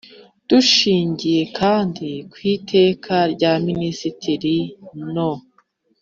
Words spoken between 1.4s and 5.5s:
kandi ku Iteka rya Minisitiri no